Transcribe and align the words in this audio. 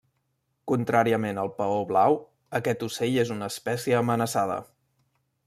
Contràriament 0.69 1.41
al 1.41 1.51
paó 1.59 1.75
blau 1.91 2.17
aquest 2.61 2.87
ocell 2.89 3.21
és 3.27 3.35
una 3.37 3.51
espècie 3.55 4.01
amenaçada. 4.01 4.59